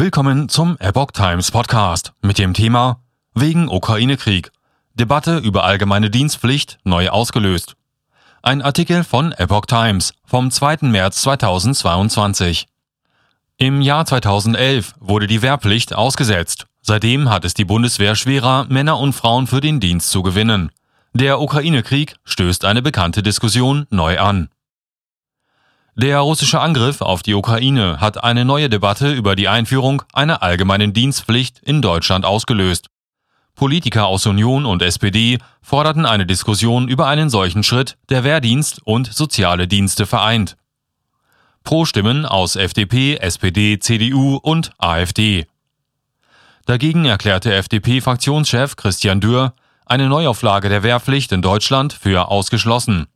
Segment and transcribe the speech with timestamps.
[0.00, 3.00] Willkommen zum Epoch Times Podcast mit dem Thema
[3.34, 4.52] Wegen Ukraine-Krieg.
[4.94, 7.74] Debatte über allgemeine Dienstpflicht neu ausgelöst.
[8.40, 10.82] Ein Artikel von Epoch Times vom 2.
[10.82, 12.68] März 2022.
[13.56, 16.68] Im Jahr 2011 wurde die Wehrpflicht ausgesetzt.
[16.80, 20.70] Seitdem hat es die Bundeswehr schwerer, Männer und Frauen für den Dienst zu gewinnen.
[21.12, 24.48] Der Ukraine-Krieg stößt eine bekannte Diskussion neu an.
[26.00, 30.92] Der russische Angriff auf die Ukraine hat eine neue Debatte über die Einführung einer allgemeinen
[30.92, 32.86] Dienstpflicht in Deutschland ausgelöst.
[33.56, 39.12] Politiker aus Union und SPD forderten eine Diskussion über einen solchen Schritt, der Wehrdienst und
[39.12, 40.56] soziale Dienste vereint.
[41.64, 45.46] Pro-Stimmen aus FDP, SPD, CDU und AfD.
[46.64, 49.52] Dagegen erklärte FDP-Fraktionschef Christian Dürr
[49.84, 53.08] eine Neuauflage der Wehrpflicht in Deutschland für ausgeschlossen.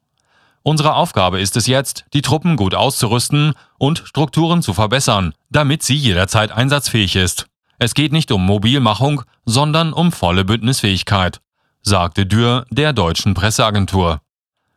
[0.64, 5.96] Unsere Aufgabe ist es jetzt, die Truppen gut auszurüsten und Strukturen zu verbessern, damit sie
[5.96, 7.46] jederzeit einsatzfähig ist.
[7.78, 11.40] Es geht nicht um Mobilmachung, sondern um volle Bündnisfähigkeit,
[11.82, 14.20] sagte Dürr der deutschen Presseagentur.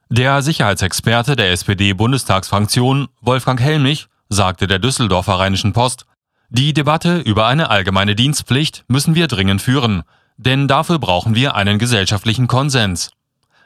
[0.10, 6.06] Der Sicherheitsexperte der SPD-Bundestagsfraktion, Wolfgang Helmich, sagte der Düsseldorfer Rheinischen Post,
[6.50, 10.04] die Debatte über eine allgemeine Dienstpflicht müssen wir dringend führen,
[10.38, 13.12] denn dafür brauchen wir einen gesellschaftlichen Konsens.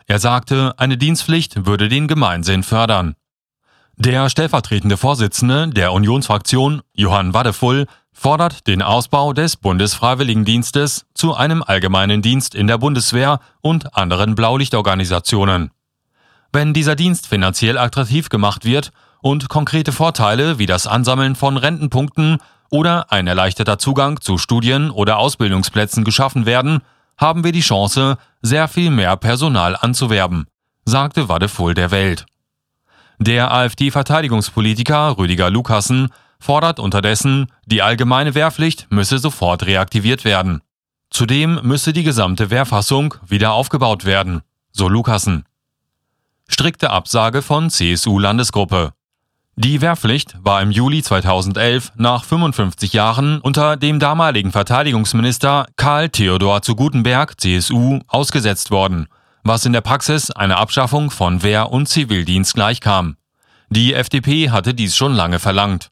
[0.10, 3.14] Er sagte, eine Dienstpflicht würde den Gemeinsinn fördern.
[3.96, 12.24] Der stellvertretende Vorsitzende der Unionsfraktion, Johann Wadefull, fordert den Ausbau des Bundesfreiwilligendienstes zu einem allgemeinen
[12.24, 15.70] Dienst in der Bundeswehr und anderen Blaulichtorganisationen.
[16.52, 22.40] Wenn dieser Dienst finanziell attraktiv gemacht wird und konkrete Vorteile wie das Ansammeln von Rentenpunkten
[22.72, 26.82] oder ein erleichterter Zugang zu Studien- oder Ausbildungsplätzen geschaffen werden,
[27.20, 30.48] haben wir die Chance, sehr viel mehr Personal anzuwerben,
[30.86, 32.26] sagte Wadefull der Welt.
[33.20, 36.10] Der AfD-Verteidigungspolitiker Rüdiger Lukassen
[36.40, 40.62] fordert unterdessen, die allgemeine Wehrpflicht müsse sofort reaktiviert werden.
[41.10, 45.44] Zudem müsse die gesamte Wehrfassung wieder aufgebaut werden, so Lukassen.
[46.48, 48.94] Strikte Absage von CSU-Landesgruppe.
[49.62, 56.62] Die Wehrpflicht war im Juli 2011 nach 55 Jahren unter dem damaligen Verteidigungsminister Karl Theodor
[56.62, 59.08] zu Gutenberg, CSU, ausgesetzt worden,
[59.44, 63.18] was in der Praxis einer Abschaffung von Wehr- und Zivildienst gleichkam.
[63.70, 65.90] Die FDP hatte dies schon lange verlangt.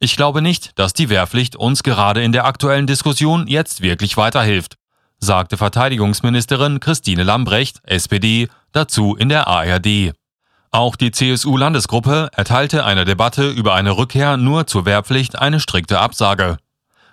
[0.00, 4.74] Ich glaube nicht, dass die Wehrpflicht uns gerade in der aktuellen Diskussion jetzt wirklich weiterhilft,
[5.18, 10.12] sagte Verteidigungsministerin Christine Lambrecht, SPD, dazu in der ARD.
[10.70, 16.58] Auch die CSU-Landesgruppe erteilte einer Debatte über eine Rückkehr nur zur Wehrpflicht eine strikte Absage.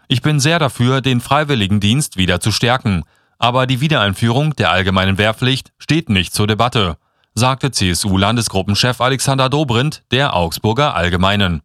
[0.07, 3.03] Ich bin sehr dafür, den Freiwilligendienst wieder zu stärken,
[3.39, 6.97] aber die Wiedereinführung der allgemeinen Wehrpflicht steht nicht zur Debatte,
[7.33, 11.61] sagte CSU-Landesgruppenchef Alexander Dobrindt der Augsburger Allgemeinen.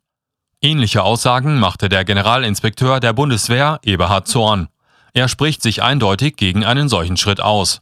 [0.63, 4.69] Ähnliche Aussagen machte der Generalinspekteur der Bundeswehr Eberhard Zorn.
[5.13, 7.81] Er spricht sich eindeutig gegen einen solchen Schritt aus.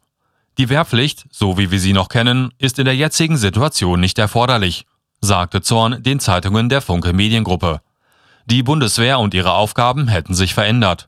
[0.59, 4.87] Die Wehrpflicht, so wie wir sie noch kennen, ist in der jetzigen Situation nicht erforderlich,
[5.21, 7.81] sagte Zorn den Zeitungen der Funke Mediengruppe.
[8.47, 11.07] Die Bundeswehr und ihre Aufgaben hätten sich verändert.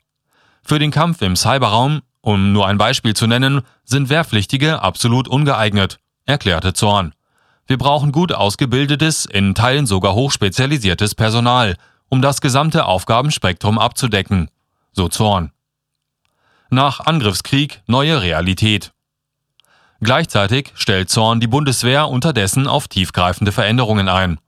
[0.63, 5.99] Für den Kampf im Cyberraum, um nur ein Beispiel zu nennen, sind Wehrpflichtige absolut ungeeignet,
[6.27, 7.13] erklärte Zorn.
[7.67, 11.77] Wir brauchen gut ausgebildetes, in Teilen sogar hochspezialisiertes Personal,
[12.09, 14.49] um das gesamte Aufgabenspektrum abzudecken,
[14.93, 15.51] so Zorn.
[16.69, 18.93] Nach Angriffskrieg neue Realität.
[20.03, 24.39] Gleichzeitig stellt Zorn die Bundeswehr unterdessen auf tiefgreifende Veränderungen ein.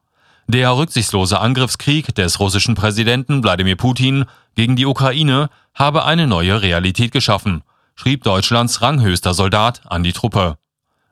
[0.49, 4.25] Der rücksichtslose Angriffskrieg des russischen Präsidenten Wladimir Putin
[4.55, 7.63] gegen die Ukraine habe eine neue Realität geschaffen,
[7.95, 10.57] schrieb Deutschlands ranghöchster Soldat an die Truppe.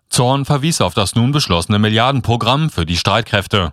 [0.08, 3.72] Zorn verwies auf das nun beschlossene Milliardenprogramm für die Streitkräfte.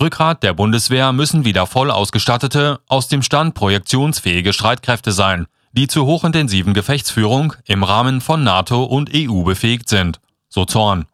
[0.00, 6.06] Rückgrat der Bundeswehr müssen wieder voll ausgestattete, aus dem Stand projektionsfähige Streitkräfte sein, die zur
[6.06, 11.06] hochintensiven Gefechtsführung im Rahmen von NATO und EU befähigt sind, so Zorn.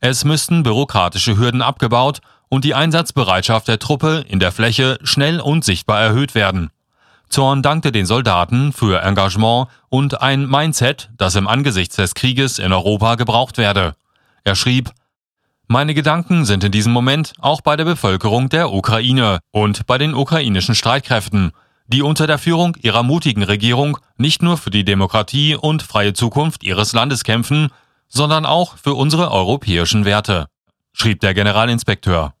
[0.00, 5.64] Es müssten bürokratische Hürden abgebaut und die Einsatzbereitschaft der Truppe in der Fläche schnell und
[5.64, 6.70] sichtbar erhöht werden.
[7.28, 12.72] Zorn dankte den Soldaten für Engagement und ein Mindset, das im Angesichts des Krieges in
[12.72, 13.94] Europa gebraucht werde.
[14.44, 14.92] Er schrieb,
[15.66, 20.14] meine Gedanken sind in diesem Moment auch bei der Bevölkerung der Ukraine und bei den
[20.14, 21.52] ukrainischen Streitkräften,
[21.86, 26.62] die unter der Führung ihrer mutigen Regierung nicht nur für die Demokratie und freie Zukunft
[26.62, 27.68] ihres Landes kämpfen,
[28.08, 30.46] sondern auch für unsere europäischen Werte,
[30.92, 32.34] schrieb der Generalinspekteur.